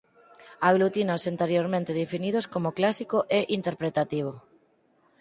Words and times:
Aglutina 0.69 1.17
os 1.19 1.25
anteriormente 1.33 1.97
definidos 2.01 2.45
como 2.53 2.75
clásico 2.77 3.17
e 3.37 3.39
interpretativo. 3.57 4.33